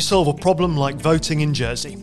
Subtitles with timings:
[0.00, 1.98] You solve a problem like voting in Jersey?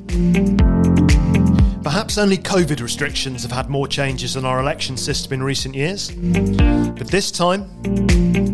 [1.82, 6.12] Perhaps only COVID restrictions have had more changes in our election system in recent years.
[6.12, 7.68] But this time,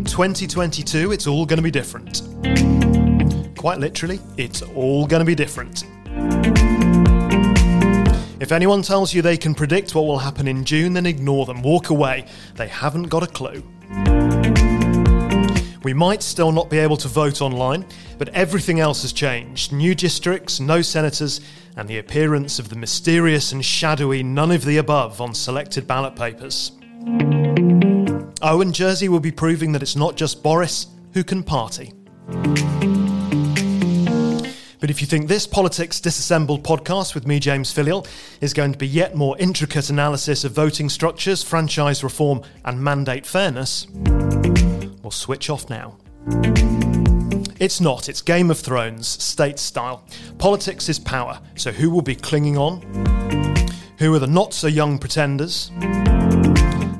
[0.06, 2.22] 2022, it's all going to be different.
[3.58, 5.84] Quite literally, it's all going to be different.
[8.40, 11.60] If anyone tells you they can predict what will happen in June, then ignore them,
[11.60, 12.24] walk away.
[12.54, 13.62] They haven't got a clue.
[15.84, 17.84] We might still not be able to vote online,
[18.16, 19.70] but everything else has changed.
[19.70, 21.42] New districts, no senators,
[21.76, 26.16] and the appearance of the mysterious and shadowy none of the above on selected ballot
[26.16, 26.72] papers.
[28.40, 31.92] Oh, and Jersey will be proving that it's not just Boris who can party.
[34.80, 38.06] But if you think this Politics Disassembled podcast with me, James Filleul,
[38.40, 43.26] is going to be yet more intricate analysis of voting structures, franchise reform, and mandate
[43.26, 43.86] fairness,
[45.04, 45.98] We'll switch off now.
[47.60, 50.02] It's not, it's Game of Thrones, state style.
[50.38, 52.80] Politics is power, so who will be clinging on?
[53.98, 55.70] Who are the not so young pretenders?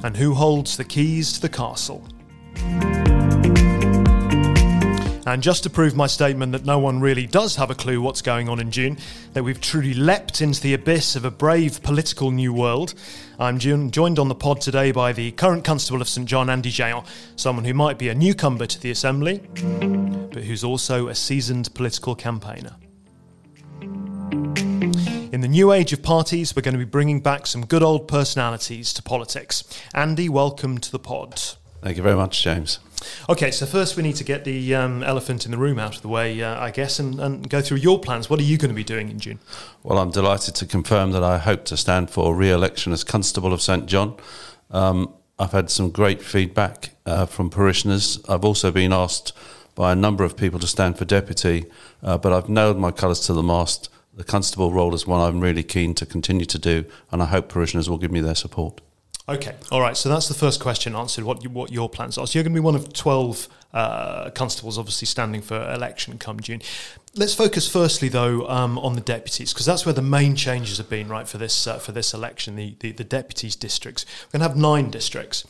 [0.05, 2.07] And who holds the keys to the castle?
[5.35, 8.23] And just to prove my statement that no one really does have a clue what's
[8.23, 8.97] going on in June,
[9.33, 12.95] that we've truly leapt into the abyss of a brave political new world,
[13.41, 17.03] I'm joined on the pod today by the current Constable of St John, Andy Jehan,
[17.35, 22.15] someone who might be a newcomer to the Assembly, but who's also a seasoned political
[22.15, 22.77] campaigner.
[23.81, 28.07] In the new age of parties, we're going to be bringing back some good old
[28.07, 29.65] personalities to politics.
[29.95, 31.43] Andy, welcome to the pod.
[31.85, 32.79] Thank you very much, James.
[33.29, 36.01] Okay, so first we need to get the um, elephant in the room out of
[36.01, 38.31] the way, uh, I guess, and, and, go through your plans.
[38.31, 39.39] What are you going to be doing in June?
[39.83, 43.53] Well, I'm delighted to confirm that I hope to stand for re election as Constable
[43.53, 44.17] of St John.
[44.70, 48.19] Um, I've had some great feedback uh, from parishioners.
[48.31, 49.35] I've also been asked
[49.75, 51.67] by a number of people to stand for deputy,
[52.03, 53.91] uh, but I've nailed my colours to the mast.
[54.14, 57.51] The constable role is one I'm really keen to continue to do, and I hope
[57.51, 58.81] parishioners will give me their support.
[59.27, 59.96] Okay, all right.
[59.96, 61.24] So that's the first question answered.
[61.24, 62.27] What you, what your plans are?
[62.27, 66.40] So you're going to be one of twelve uh, constables, obviously standing for election come
[66.40, 66.61] June.
[67.17, 70.90] Let's focus firstly, though, um, on the deputies because that's where the main changes have
[70.90, 72.57] been, right, for this uh, for this election.
[72.57, 74.05] The, the, the deputies districts.
[74.27, 75.46] We're going to have nine districts.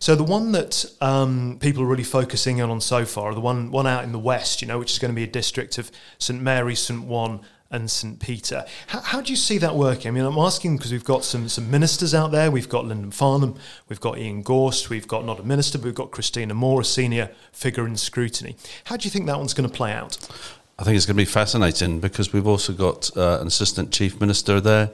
[0.00, 3.70] So the one that um, people are really focusing in on so far, the one
[3.70, 5.90] one out in the west, you know, which is going to be a district of
[6.18, 8.64] St Mary, St Ouen, and St Peter.
[8.86, 10.08] How, how, do you see that working?
[10.08, 12.50] I mean, I'm asking because we've got some, some ministers out there.
[12.50, 13.56] We've got Lyndon Farnham,
[13.88, 16.84] we've got Ian Gorst, we've got not a minister, but we've got Kristina Moore, a
[16.84, 18.56] senior figure in scrutiny.
[18.84, 20.18] How do you think that one's going to play out?
[20.78, 24.20] I think it's going to be fascinating because we've also got uh, an assistant chief
[24.20, 24.90] minister there.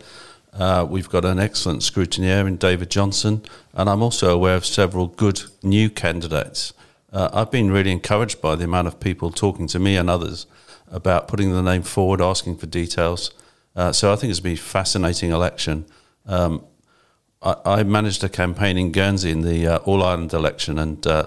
[0.53, 3.43] Uh, we've got an excellent scrutineer in David Johnson,
[3.75, 6.73] and I'm also aware of several good new candidates.
[7.13, 10.47] Uh, I've been really encouraged by the amount of people talking to me and others
[10.95, 13.33] about putting the name forward, asking for details.
[13.75, 15.87] Uh, so I think it's been a fascinating election.
[16.25, 16.65] Um,
[17.43, 21.27] I, I, managed a campaign in Guernsey in the uh, All Island election, and uh,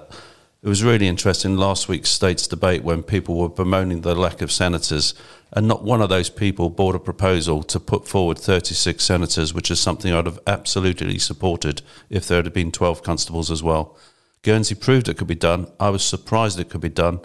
[0.63, 4.53] it was really interesting last week's states debate when people were bemoaning the lack of
[4.53, 5.13] senators,
[5.51, 9.69] and not one of those people brought a proposal to put forward 36 senators, which
[9.69, 13.97] is something I'd have absolutely supported if there had been 12 constables as well.
[14.43, 15.67] Guernsey proved it could be done.
[15.77, 17.19] I was surprised it could be done.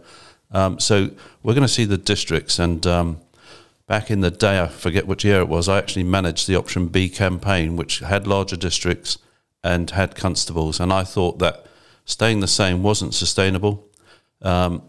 [0.53, 1.11] Um, so
[1.43, 2.59] we're going to see the districts.
[2.59, 3.21] And um,
[3.87, 6.89] back in the day, I forget which year it was, I actually managed the Option
[6.89, 9.19] B campaign, which had larger districts
[9.65, 10.81] and had constables.
[10.81, 11.67] And I thought that
[12.05, 13.89] staying the same wasn't sustainable.
[14.41, 14.83] Um,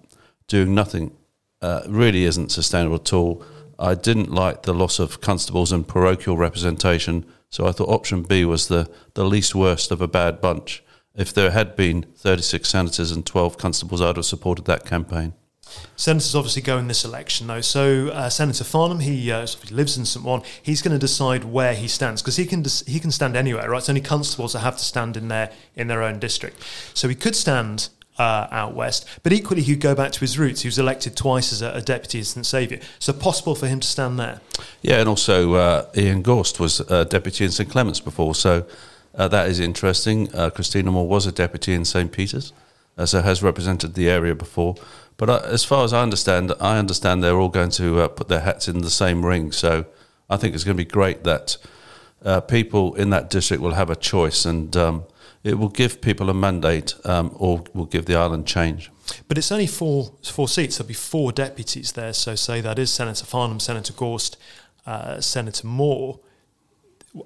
[0.47, 1.15] doing nothing
[1.61, 3.43] uh, really isn't sustainable at all.
[3.79, 8.45] I didn't like the loss of constables and parochial representation, so I thought option B
[8.45, 10.83] was the, the least worst of a bad bunch.
[11.15, 15.33] If there had been 36 senators and 12 constables, I'd have supported that campaign.
[15.95, 17.61] Senators obviously go in this election, though.
[17.61, 20.25] So uh, Senator Farnham, he, uh, lives in St.
[20.25, 20.43] Ouen.
[20.61, 23.77] He's going to decide where he stands because he can he can stand anywhere, right?
[23.77, 26.57] It's only constables that have to stand in their in their own district.
[26.93, 30.61] So he could stand uh, out west, but equally he'd go back to his roots.
[30.61, 33.87] He was elected twice as a, a deputy Saint saviour, so possible for him to
[33.87, 34.41] stand there.
[34.81, 38.65] Yeah, and also uh, Ian Gorst was a deputy in St Clement's before, so
[39.15, 40.33] uh, that is interesting.
[40.33, 42.53] Uh, Kristina Moore was a deputy in St Peter's,
[43.05, 44.75] so has represented the area before.
[45.17, 48.27] But uh, as far as I understand, I understand they're all going to uh, put
[48.27, 49.51] their hats in the same ring.
[49.51, 49.85] So
[50.29, 51.57] I think it's going to be great that
[52.25, 55.03] uh, people in that district will have a choice, and um,
[55.43, 58.89] it will give people a mandate, um, or will give the island change.
[59.27, 60.77] But it's only four four seats.
[60.77, 62.13] There'll be four deputies there.
[62.13, 64.37] So say that is Senator Farnham, Senator Gorst,
[64.85, 66.19] uh, Senator Moore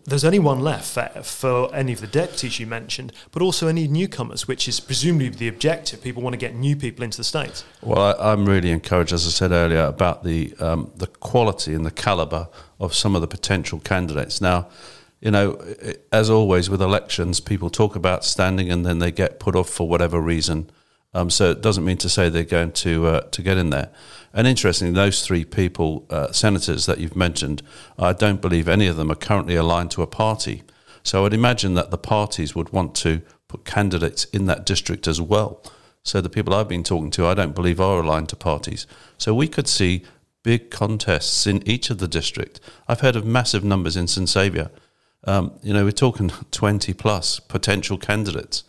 [0.06, 3.88] there's only one left for, for, any of the deputies you mentioned, but also any
[3.88, 6.02] newcomers, which is presumably the objective.
[6.02, 7.64] People want to get new people into the states.
[7.82, 11.86] Well, I, am really encouraged, as I said earlier, about the um, the quality and
[11.86, 12.50] the calibre
[12.80, 14.42] of some of the potential candidates.
[14.42, 14.68] Now,
[15.22, 15.60] you know,
[16.12, 19.88] as always with elections, people talk about standing and then they get put off for
[19.88, 20.70] whatever reason.
[21.18, 23.90] Um, so it doesn't mean to say they're going to uh, to get in there.
[24.34, 27.64] And interestingly, those three people, uh, senators that you've mentioned,
[27.98, 30.62] I don't believe any of them are currently aligned to a party.
[31.02, 35.08] So I would imagine that the parties would want to put candidates in that district
[35.08, 35.64] as well.
[36.04, 38.86] So the people I've been talking to, I don't believe are aligned to parties.
[39.18, 40.06] So we could see
[40.44, 42.60] big contests in each of the district.
[42.88, 44.70] I've heard of massive numbers in St Saviour.
[45.24, 48.66] Um, you know, we're talking 20 plus potential candidates.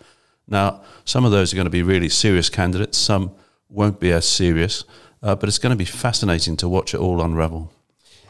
[0.48, 3.32] Now, some of those are going to be really serious candidates, some
[3.68, 4.84] won't be as serious.
[5.22, 7.72] Uh, but it's going to be fascinating to watch it all unravel.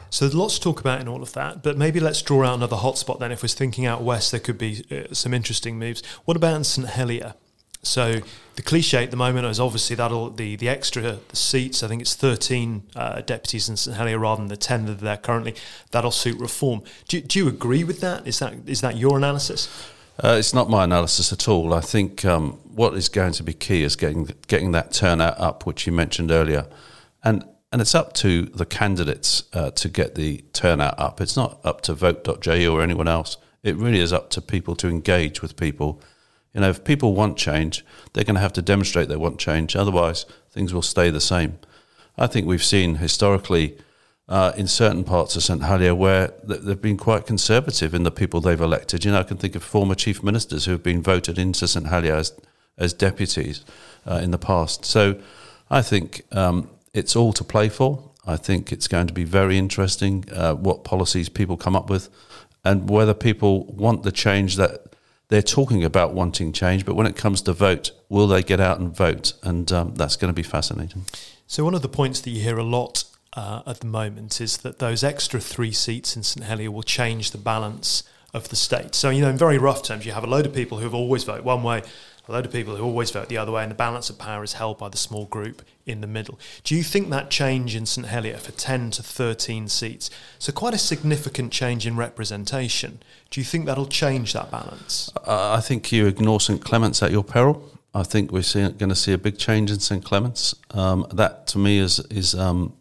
[0.09, 2.55] So there's lots to talk about in all of that, but maybe let's draw out
[2.55, 3.31] another hotspot then.
[3.31, 6.03] If we're thinking out west, there could be uh, some interesting moves.
[6.25, 7.35] What about in St Helier?
[7.83, 8.15] So
[8.55, 11.81] the cliche at the moment is obviously that'll the the extra seats.
[11.81, 14.95] I think it's 13 uh, deputies in St Helier rather than the 10 that are
[14.95, 15.55] there currently.
[15.91, 16.81] That'll suit reform.
[17.07, 18.27] Do, do you agree with that?
[18.27, 19.69] Is that is that your analysis?
[20.21, 21.73] Uh, it's not my analysis at all.
[21.73, 25.65] I think um, what is going to be key is getting getting that turnout up,
[25.65, 26.67] which you mentioned earlier,
[27.23, 31.21] and and it's up to the candidates uh, to get the turnout up.
[31.21, 33.37] It's not up to vote.je or anyone else.
[33.63, 36.01] It really is up to people to engage with people.
[36.53, 39.75] You know, if people want change, they're going to have to demonstrate they want change.
[39.75, 41.59] Otherwise, things will stay the same.
[42.17, 43.77] I think we've seen historically
[44.29, 48.39] uh, in certain parts of St Helier where they've been quite conservative in the people
[48.39, 49.03] they've elected.
[49.03, 51.87] You know, I can think of former chief ministers who have been voted into St
[51.87, 52.39] Helier as,
[52.77, 53.65] as deputies
[54.05, 54.85] uh, in the past.
[54.85, 55.19] So
[55.71, 58.11] I think um, it's all to play for.
[58.25, 62.09] I think it's going to be very interesting uh, what policies people come up with
[62.63, 64.93] and whether people want the change that
[65.29, 68.79] they're talking about wanting change, but when it comes to vote, will they get out
[68.79, 69.33] and vote?
[69.43, 71.05] And um, that's going to be fascinating.
[71.45, 73.03] So, one of the points that you hear a lot
[73.33, 77.31] uh, at the moment is that those extra three seats in St Helier will change
[77.31, 78.03] the balance
[78.33, 78.95] of the state.
[78.95, 80.93] So, you know, in very rough terms, you have a load of people who have
[80.93, 81.83] always voted one way,
[82.27, 84.43] a load of people who always vote the other way, and the balance of power
[84.43, 86.39] is held by the small group in the middle.
[86.63, 90.73] Do you think that change in St Helier for 10 to 13 seats, so quite
[90.73, 93.01] a significant change in representation,
[93.31, 95.11] do you think that'll change that balance?
[95.15, 97.63] Uh, I think you ignore St Clement's at your peril.
[97.93, 100.55] I think we're going to see a big change in St Clement's.
[100.71, 102.73] Um, that to me is is um,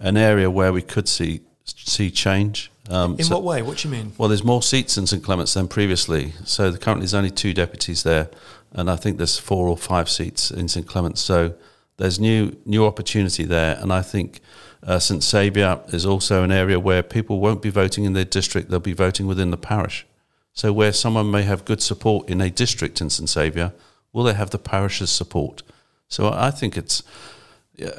[0.00, 2.70] an area where we could see see change.
[2.88, 3.62] Um, in so, what way?
[3.62, 4.12] What do you mean?
[4.16, 6.32] Well, there's more seats in St Clement's than previously.
[6.44, 8.30] So currently there's only two deputies there,
[8.72, 11.20] and I think there's four or five seats in St Clement's.
[11.20, 11.54] So
[11.96, 14.40] there's new new opportunity there, and I think
[14.82, 18.70] uh, St Saviour is also an area where people won't be voting in their district;
[18.70, 20.06] they'll be voting within the parish.
[20.52, 23.72] So where someone may have good support in a district in St Saviour,
[24.12, 25.62] will they have the parish's support?
[26.08, 27.02] So I think it's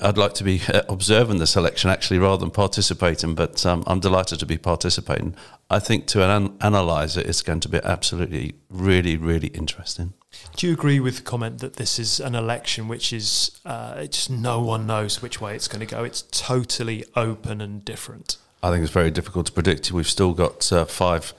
[0.02, 4.00] I'd like to be uh, observing this election actually rather than participating, but um, I'm
[4.00, 5.36] delighted to be participating.
[5.70, 10.14] I think to an- analyse it, it's going to be absolutely, really, really interesting.
[10.56, 14.30] Do you agree with the comment that this is an election which is uh, just
[14.30, 16.04] no one knows which way it's going to go?
[16.04, 18.38] It's totally open and different.
[18.64, 19.92] I think it's very difficult to predict.
[19.92, 21.34] We've still got uh, five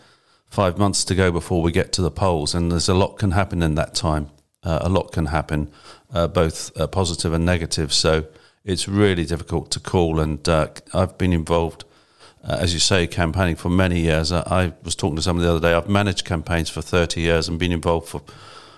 [0.48, 3.32] five months to go before we get to the polls, and there's a lot can
[3.32, 4.30] happen in that time.
[4.62, 5.70] Uh, a lot can happen
[6.12, 7.92] uh, both uh, positive and negative.
[7.92, 8.26] So
[8.64, 10.20] it's really difficult to call.
[10.20, 11.84] And uh, I've been involved,
[12.44, 14.32] uh, as you say, campaigning for many years.
[14.32, 15.74] I, I, was talking to someone the other day.
[15.74, 18.22] I've managed campaigns for 30 years and been involved for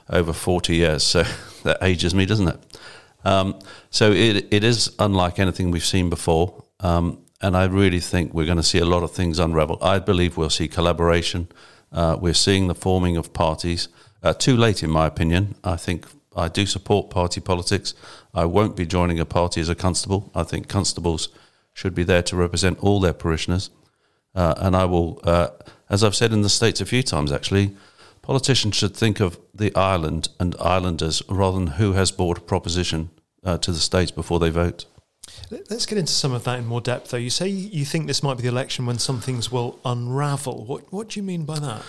[0.09, 1.03] over 40 years.
[1.03, 1.25] So
[1.65, 2.79] that ages me, doesn't it?
[3.25, 3.59] Um,
[3.91, 6.65] so it, it is unlike anything we've seen before.
[6.81, 9.79] Um, and I really think we're going to see a lot of things unravel.
[9.83, 11.49] I believe we'll see collaboration.
[11.93, 13.89] Uh, we're seeing the forming of parties.
[14.23, 15.55] Uh, too late, in my opinion.
[15.65, 17.95] I think I do support party politics.
[18.35, 20.31] I won't be joining a party as a constable.
[20.35, 21.29] I think constables
[21.75, 23.71] should be there to represent all their parishioners.
[24.35, 25.49] Uh, and I will, uh,
[25.89, 27.77] as I've said in the States a few times actually,
[28.23, 33.11] politicians should think of the island and islanders rather than who has brought a proposition
[33.45, 34.85] uh, to the States before they vote.
[35.51, 37.17] Let's get into some of that in more depth, though.
[37.17, 40.65] You say you think this might be the election when some things will unravel.
[40.65, 41.83] What, what do you mean by that?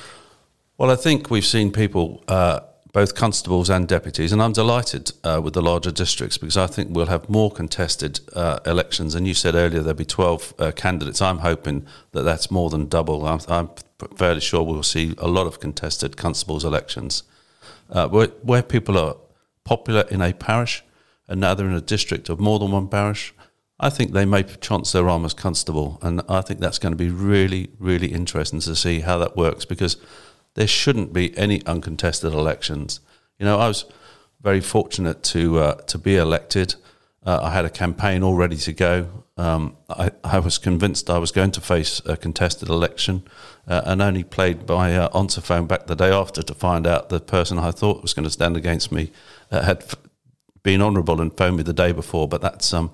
[0.77, 2.61] Well, I think we've seen people uh,
[2.93, 4.31] both constables and deputies.
[4.31, 8.19] And I'm delighted uh, with the larger districts because I think we'll have more contested
[8.33, 9.15] uh, elections.
[9.15, 11.21] And you said earlier there'll be 12 uh, candidates.
[11.21, 13.25] I'm hoping that that's more than double.
[13.25, 13.69] I'm, I'm,
[14.15, 17.21] fairly sure we'll see a lot of contested constables' elections
[17.91, 19.15] uh, where, where people are
[19.63, 20.83] popular in a parish
[21.27, 23.33] and now they're in a district of more than one parish.
[23.79, 26.97] I think they may chance their arm as constable, and I think that's going to
[26.97, 29.97] be really, really interesting to see how that works because
[30.55, 32.99] there shouldn't be any uncontested elections.
[33.39, 33.85] You know, I was
[34.41, 36.75] very fortunate to uh, to be elected.
[37.23, 39.23] Uh, I had a campaign all ready to go.
[39.37, 43.23] Um, I, I, was convinced I was going to face a contested election,
[43.67, 47.09] uh, and only played by uh, answer phone back the day after to find out
[47.09, 49.11] the person I thought was going to stand against me
[49.51, 49.95] uh, had f-
[50.63, 52.27] been honourable and phoned me the day before.
[52.27, 52.91] But that's um,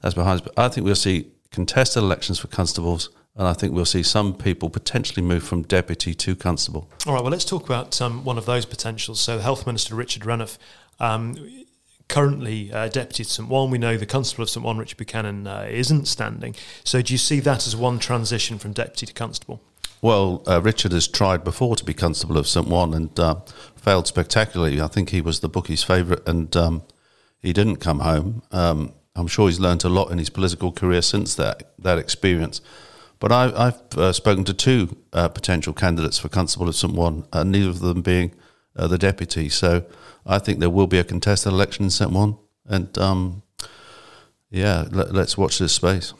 [0.00, 0.46] that's behind us.
[0.46, 4.34] But I think we'll see contested elections for constables, and I think we'll see some
[4.34, 6.88] people potentially move from deputy to constable.
[7.06, 9.20] All right, well, let's talk about um, one of those potentials.
[9.20, 10.56] So, Health Minister, Richard Renouf,
[11.00, 11.36] um,
[12.08, 13.48] currently uh, deputy to St.
[13.48, 13.70] Ouen.
[13.70, 14.64] We know the Constable of St.
[14.64, 16.54] Ouen, Richard Buchanan, uh, isn't standing.
[16.84, 19.60] So, do you see that as one transition from deputy to constable?
[20.00, 22.68] Well, uh, Richard has tried before to be Constable of St.
[22.68, 23.36] Ouen and uh,
[23.74, 24.80] failed spectacularly.
[24.80, 26.82] I think he was the bookie's favourite and um,
[27.40, 28.42] he didn't come home.
[28.52, 32.60] Um, I'm sure he's learned a lot in his political career since that that experience.
[33.24, 37.26] But I, have uh, spoken to two uh, potential candidates for Constable of St Ouen,
[37.32, 38.34] uh, neither of them being
[38.76, 39.48] uh, the deputy.
[39.48, 39.86] So
[40.26, 43.42] I think there will be a contested election in St Ouen, and um,
[44.50, 46.12] yeah, let, us watch this space.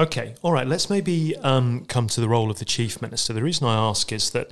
[0.00, 0.66] Okay, all right.
[0.66, 3.32] Let's maybe um, come to the role of the chief minister.
[3.32, 4.50] The reason I ask is that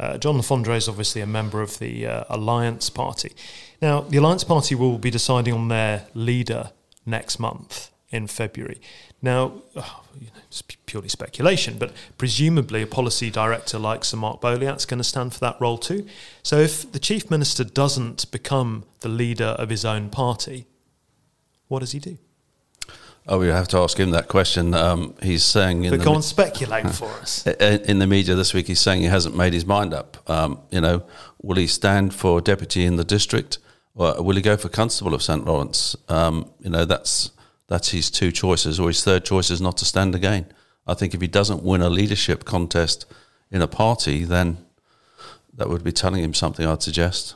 [0.00, 3.32] uh, John Le Fondré is obviously a member of the uh, Alliance Party.
[3.80, 6.72] Now, the Alliance Party will be deciding on their leader
[7.06, 8.80] next month in February.
[9.20, 14.40] Now, oh, you know, it's purely speculation, but presumably a policy director like Sir Mark
[14.40, 16.06] Boleat's going to stand for that role too.
[16.42, 20.66] So if the chief minister doesn't become the leader of his own party,
[21.68, 22.18] what does he do?
[23.28, 24.72] Oh, we have to ask him that question.
[24.72, 27.44] Um, he's saying, in but go me- on, speculate for us.
[27.60, 30.18] In the media this week, he's saying he hasn't made his mind up.
[30.30, 31.04] Um, you know,
[31.42, 33.58] will he stand for deputy in the district?
[33.94, 35.96] Well, will he go for constable of St Lawrence?
[36.08, 37.32] Um, you know, that's
[37.68, 40.46] that's his two choices, or his third choice is not to stand again.
[40.86, 43.06] I think if he doesn't win a leadership contest
[43.50, 44.58] in a party, then
[45.54, 46.66] that would be telling him something.
[46.66, 47.34] I'd suggest.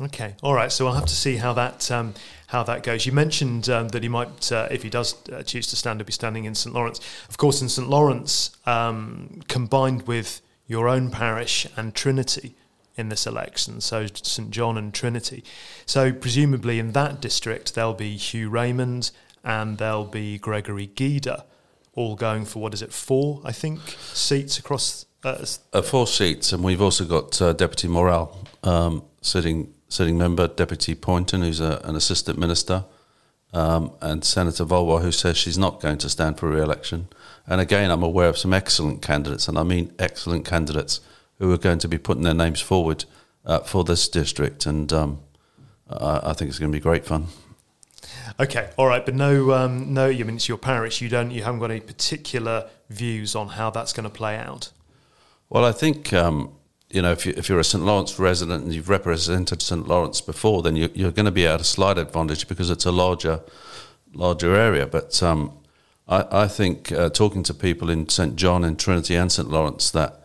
[0.00, 0.70] Okay, all right.
[0.70, 2.14] So we'll have to see how that um,
[2.48, 3.04] how that goes.
[3.04, 6.06] You mentioned um, that he might, uh, if he does uh, choose to stand, he'll
[6.06, 7.00] be standing in St Lawrence.
[7.28, 12.54] Of course, in St Lawrence, um, combined with your own parish and Trinity,
[12.98, 15.44] in this election, so St John and Trinity.
[15.86, 19.12] So presumably in that district there'll be Hugh Raymond
[19.44, 21.44] and there'll be Gregory Guida,
[21.94, 25.06] all going for what is it, four I think seats across.
[25.24, 30.46] Uh, uh, four seats, and we've also got uh, Deputy Morel um, sitting sitting member,
[30.48, 32.84] Deputy Pointon, who's a, an assistant minister,
[33.52, 37.08] um, and Senator Vallois, who says she's not going to stand for re-election.
[37.46, 41.00] And again, I'm aware of some excellent candidates, and I mean excellent candidates
[41.38, 43.04] who are going to be putting their names forward
[43.44, 45.20] uh, for this district, and um,
[45.88, 47.26] I, I, think it's going to be great fun.
[48.38, 50.06] Okay, all right, but no, um, no.
[50.06, 51.00] You I mean it's your parish.
[51.00, 51.30] You don't.
[51.30, 54.70] You haven't got any particular views on how that's going to play out.
[55.48, 56.54] Well, I think um,
[56.90, 60.20] you know if, you, if you're a St Lawrence resident and you've represented St Lawrence
[60.20, 63.40] before, then you, are going to be at a slight advantage because it's a larger,
[64.12, 64.86] larger area.
[64.86, 65.58] But um,
[66.06, 69.90] I, I, think uh, talking to people in St John and Trinity and St Lawrence
[69.92, 70.22] that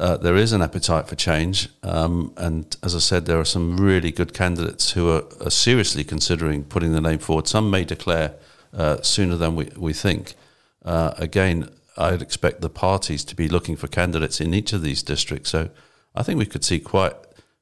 [0.00, 1.68] uh, there is an appetite for change.
[1.82, 6.04] Um, and as I said, there are some really good candidates who are, are seriously
[6.04, 7.46] considering putting the name forward.
[7.46, 8.34] Some may declare
[8.72, 10.34] uh, sooner than we, we think.
[10.82, 15.02] Uh, again, I'd expect the parties to be looking for candidates in each of these
[15.02, 15.50] districts.
[15.50, 15.68] So
[16.14, 17.14] I think we could see quite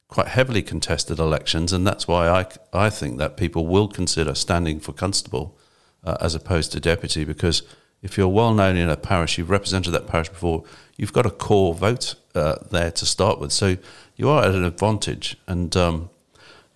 [0.07, 4.79] quite heavily contested elections, and that's why I, I think that people will consider standing
[4.79, 5.55] for constable
[6.03, 7.61] uh, as opposed to deputy because
[8.01, 10.63] if you're well known in a parish, you've represented that parish before,
[10.99, 13.53] you've got a core vote uh, there to start with.
[13.53, 13.77] So
[14.17, 15.37] you are at an advantage.
[15.47, 16.09] And, um,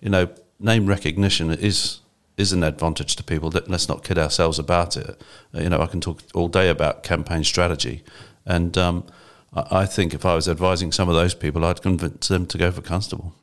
[0.00, 0.28] you know,
[0.58, 2.00] name recognition is
[2.36, 3.48] is an advantage to people.
[3.68, 5.22] Let's not kid ourselves about it.
[5.54, 8.02] Uh, you know, I can talk all day about campaign strategy.
[8.44, 9.04] And um,
[9.52, 12.72] I think if I was advising some of those people, I'd convince them to go
[12.72, 13.34] for constable.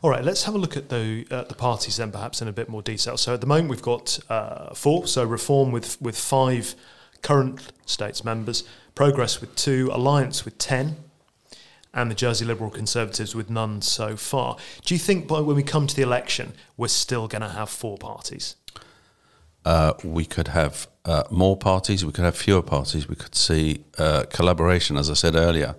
[0.00, 2.52] All right, let's have a look at the uh, the parties then, perhaps in a
[2.52, 3.16] bit more detail.
[3.16, 5.08] So at the moment we've got uh, four.
[5.08, 6.76] So reform with with five
[7.22, 8.62] current states members,
[8.96, 10.96] Progress with two, Alliance with 10,
[11.92, 14.56] and the Jersey Liberal Conservatives with none so far.
[14.86, 17.68] Do you think by when we come to the election, we're still going to have
[17.68, 18.56] four parties?
[19.66, 23.84] Uh, we could have uh, more parties, we could have fewer parties, we could see
[23.98, 25.76] uh, collaboration, as I said earlier.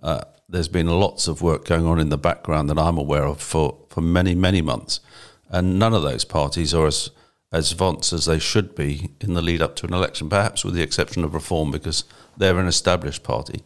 [0.00, 3.42] Uh, there's been lots of work going on in the background that I'm aware of
[3.42, 5.00] for, for many, many months.
[5.48, 7.10] And none of those parties are as
[7.52, 10.74] as vaunts as they should be in the lead up to an election, perhaps with
[10.74, 12.04] the exception of Reform, because
[12.40, 13.62] they're an established party,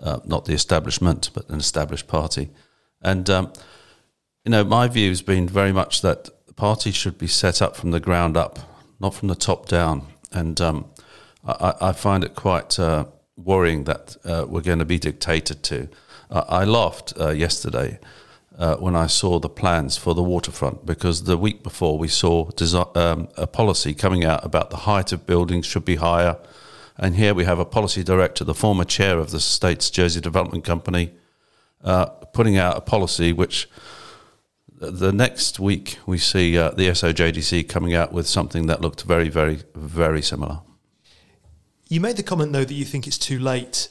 [0.00, 2.50] uh, not the establishment, but an established party.
[3.02, 3.52] And, um,
[4.44, 7.76] you know, my view has been very much that the party should be set up
[7.76, 8.58] from the ground up,
[9.00, 10.06] not from the top down.
[10.32, 10.90] And um,
[11.44, 15.88] I, I, find it quite uh, worrying that uh, we're going to be dictated to.
[16.30, 17.98] I laughed uh, yesterday
[18.56, 22.50] uh, when I saw the plans for the waterfront because the week before we saw
[22.50, 26.36] desi- um, a policy coming out about the height of buildings should be higher.
[27.02, 30.62] And here we have a policy director, the former chair of the state's Jersey Development
[30.62, 31.14] Company,
[31.82, 33.70] uh, putting out a policy which
[34.78, 39.30] the next week we see uh, the SOJDC coming out with something that looked very,
[39.30, 40.60] very, very similar.
[41.88, 43.88] You made the comment, though, that you think it's too late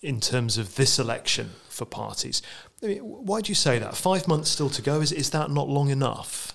[0.00, 2.40] in terms of this election for parties.
[2.82, 3.94] I mean, why do you say that?
[3.94, 5.02] Five months still to go.
[5.02, 6.54] Is, is that not long enough?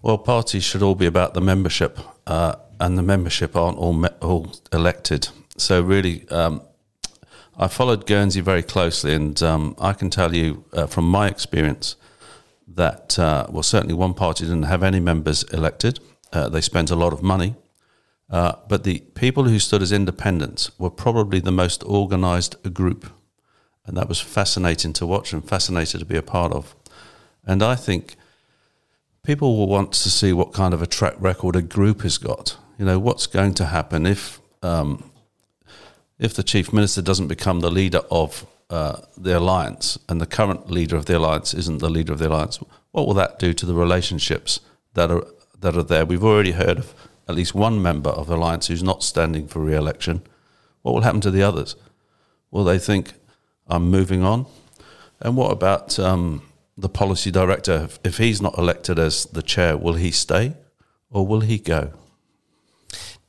[0.00, 4.08] Well, parties should all be about the membership, uh, and the membership aren't all me-
[4.20, 5.28] all elected.
[5.56, 6.62] So really, um,
[7.56, 11.96] I followed Guernsey very closely, and um, I can tell you uh, from my experience
[12.66, 16.00] that uh, well, certainly one party didn't have any members elected.
[16.32, 17.56] Uh, they spent a lot of money,
[18.30, 23.10] uh, but the people who stood as independents were probably the most organised group
[23.88, 26.76] and that was fascinating to watch and fascinating to be a part of.
[27.46, 28.16] And I think
[29.24, 32.58] people will want to see what kind of a track record a group has got.
[32.78, 35.10] You know, what's going to happen if um,
[36.18, 40.70] if the chief minister doesn't become the leader of uh, the alliance, and the current
[40.70, 42.58] leader of the alliance isn't the leader of the alliance.
[42.92, 44.60] What will that do to the relationships
[44.94, 45.26] that are
[45.60, 46.06] that are there?
[46.06, 46.94] We've already heard of
[47.28, 50.22] at least one member of the alliance who's not standing for re-election.
[50.82, 51.76] What will happen to the others?
[52.50, 53.12] Will they think
[53.68, 54.46] I'm moving on.
[55.20, 56.42] And what about um,
[56.76, 57.88] the policy director?
[58.02, 60.54] If he's not elected as the chair, will he stay
[61.10, 61.92] or will he go?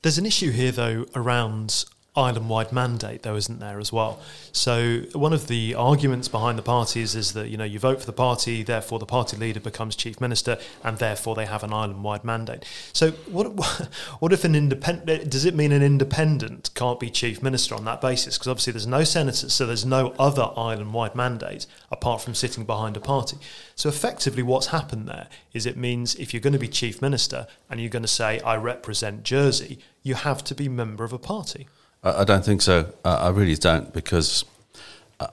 [0.02, 1.86] There's an issue here, though, around
[2.20, 4.20] island wide mandate, though, isn't there, as well?
[4.52, 8.06] So, one of the arguments behind the parties is that, you know, you vote for
[8.06, 12.04] the party, therefore the party leader becomes chief minister, and therefore they have an island
[12.04, 12.66] wide mandate.
[12.94, 13.48] So, what,
[14.20, 18.02] what if an independent, does it mean an independent can't be chief minister on that
[18.02, 18.38] basis?
[18.38, 22.66] Because obviously there's no senators, so there's no other island wide mandate apart from sitting
[22.66, 23.38] behind a party.
[23.76, 27.48] So, effectively, what's happened there is it means if you're going to be chief minister
[27.70, 31.20] and you're going to say, I represent Jersey, you have to be member of a
[31.20, 31.68] party.
[32.04, 32.94] I don't think so.
[33.04, 34.46] I really don't because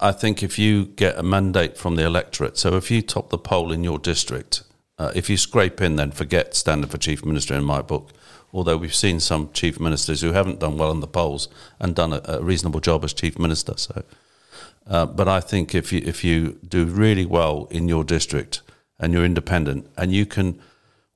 [0.01, 3.39] I think if you get a mandate from the electorate, so if you top the
[3.39, 4.65] poll in your district,
[4.99, 8.11] uh, if you scrape in, then forget standing for chief minister in my book.
[8.53, 11.49] Although we've seen some chief ministers who haven't done well in the polls
[11.79, 13.75] and done a, a reasonable job as chief minister.
[13.77, 14.03] So,
[14.89, 18.63] uh, but I think if you if you do really well in your district
[18.99, 20.59] and you're independent and you can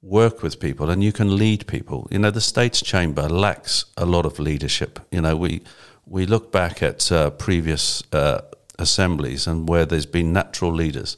[0.02, 2.08] work with people and you can lead people.
[2.10, 4.98] You know, the States Chamber lacks a lot of leadership.
[5.10, 5.62] You know, we
[6.06, 8.40] we look back at uh, previous uh,
[8.78, 11.16] assemblies and where there's been natural leaders.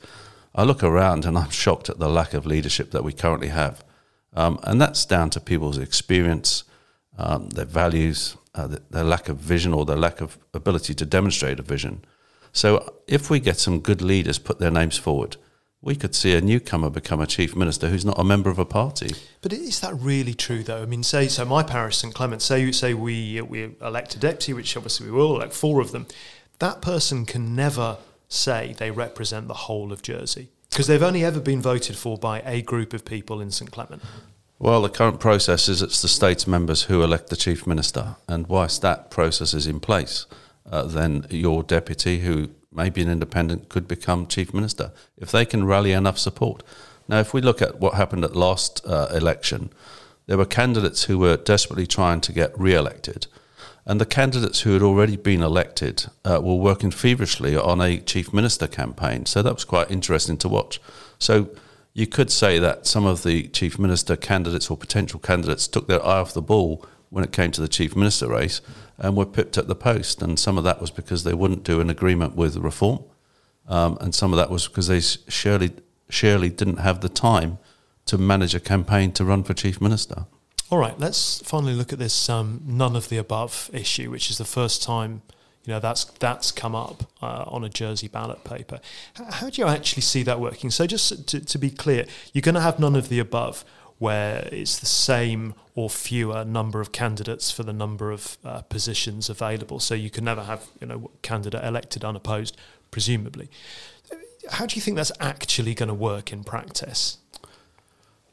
[0.55, 3.85] I look around and I'm shocked at the lack of leadership that we currently have,
[4.35, 6.64] um, and that's down to people's experience,
[7.16, 11.59] um, their values, uh, their lack of vision or their lack of ability to demonstrate
[11.59, 12.05] a vision.
[12.53, 15.38] So, if we get some good leaders put their names forward,
[15.83, 18.64] we could see a newcomer become a chief minister who's not a member of a
[18.64, 19.14] party.
[19.42, 20.83] But is that really true, though?
[20.83, 21.45] I mean, say so.
[21.45, 22.40] My parish, St Clement.
[22.40, 26.07] Say say we we elect a deputy, which obviously we will elect four of them.
[26.61, 31.40] That person can never say they represent the whole of Jersey because they've only ever
[31.40, 34.03] been voted for by a group of people in St Clement.
[34.59, 38.47] Well, the current process is it's the states members who elect the chief minister, and
[38.47, 40.27] whilst that process is in place,
[40.71, 45.65] uh, then your deputy, who maybe an independent could become chief minister if they can
[45.65, 46.63] rally enough support.
[47.09, 49.71] Now, if we look at what happened at last uh, election,
[50.27, 53.27] there were candidates who were desperately trying to get re-elected,
[53.85, 58.33] and the candidates who had already been elected uh, were working feverishly on a chief
[58.33, 59.27] minister campaign.
[59.27, 60.81] So that was quite interesting to watch.
[61.19, 61.51] So
[61.93, 66.05] you could say that some of the chief minister candidates or potential candidates took their
[66.05, 68.61] eye off the ball when it came to the chief minister race
[69.03, 70.23] and were pipped at the post.
[70.23, 73.05] And some of that was because they wouldn't do an agreement with reform,
[73.69, 75.73] um, and some of that was because they surely
[76.09, 77.59] surely didn't have the time
[78.07, 80.27] to manage a campaign to run for chief minister.
[80.71, 84.38] All right, let's finally look at this um, none of the above issue, which is
[84.38, 85.23] the first time
[85.65, 88.81] you know that's that's come up uh, on a Jersey ballot paper.
[89.15, 90.71] How, how, do you actually see that working?
[90.71, 93.65] So just to, to be clear, you're going to have none of the above
[94.03, 99.31] where it's the same or fewer number of candidates for the number of uh, positions
[99.31, 99.79] available.
[99.79, 102.57] So you can never have you know candidate elected unopposed,
[102.91, 103.49] presumably.
[104.51, 107.19] How do you think that's actually going to work in practice?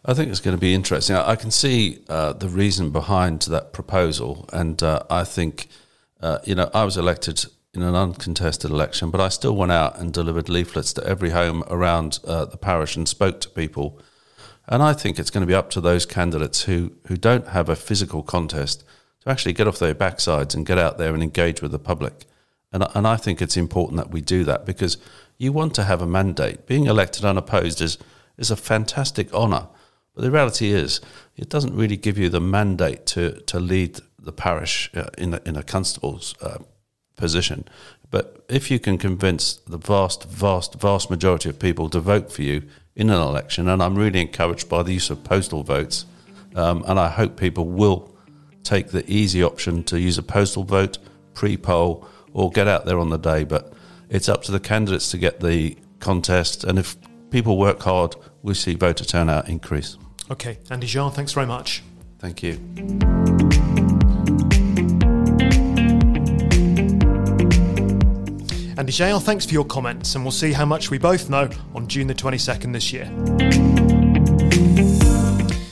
[0.03, 1.15] I think it's going to be interesting.
[1.15, 5.67] I, I can see uh, the reason behind that proposal, and uh, I think
[6.19, 9.99] uh, you know I was elected in an uncontested election, but I still went out
[9.99, 14.01] and delivered leaflets to every home around uh, the parish and spoke to people
[14.71, 17.69] And I think it's going to be up to those candidates who, who don't have
[17.69, 18.83] a physical contest
[19.21, 22.25] to actually get off their backsides and get out there and engage with the public.
[22.71, 24.97] And, and I think it's important that we do that because
[25.39, 26.67] you want to have a mandate.
[26.67, 27.97] Being elected unopposed is,
[28.37, 29.67] is a fantastic honour.
[30.13, 31.01] But the reality is,
[31.35, 35.41] it doesn't really give you the mandate to, to lead the parish uh, in, a,
[35.45, 36.59] in a constable's uh,
[37.15, 37.67] position.
[38.11, 42.43] But if you can convince the vast, vast, vast majority of people to vote for
[42.43, 42.63] you
[42.99, 46.05] in an election, and I'm really encouraged by the use of postal votes,
[46.55, 48.13] um, and I hope people will
[48.63, 50.97] take the easy option to use a postal vote,
[51.33, 53.45] pre poll, or get out there on the day.
[53.45, 53.71] But
[54.09, 56.97] it's up to the candidates to get the contest, and if
[57.31, 59.97] people work hard, we see voter turnout increase.
[60.29, 61.81] Okay, Andy Jehan, thanks very much.
[62.19, 63.28] Thank you.
[68.79, 71.85] Andy Jehan, thanks for your comments, and we'll see how much we both know on
[71.89, 73.11] June the 22nd this year.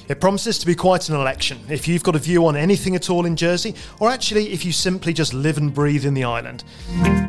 [0.10, 1.58] It promises to be quite an election.
[1.70, 4.74] If you've got a view on anything at all in Jersey, or actually if you
[4.74, 6.66] simply just live and breathe in the island,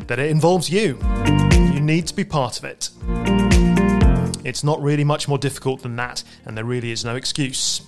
[0.07, 0.99] that it involves you.
[1.73, 2.89] You need to be part of it.
[4.43, 7.83] It's not really much more difficult than that, and there really is no excuse.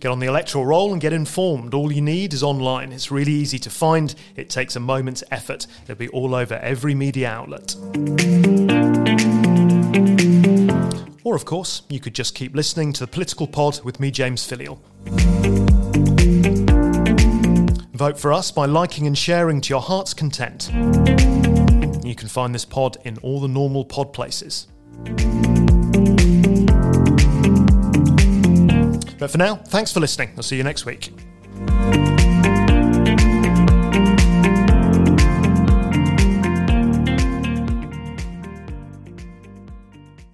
[0.00, 1.72] Get on the electoral roll and get informed.
[1.72, 2.92] All you need is online.
[2.92, 4.14] It's really easy to find.
[4.36, 5.66] It takes a moment's effort.
[5.84, 7.74] It'll be all over every media outlet.
[11.24, 14.46] Or, of course, you could just keep listening to the Political Pod with me, James
[14.46, 14.78] Filleul.
[17.94, 20.70] Vote for us by liking and sharing to your heart's content.
[22.04, 24.68] You can find this pod in all the normal pod places.
[29.26, 30.30] But for now, thanks for listening.
[30.36, 31.10] I'll see you next week.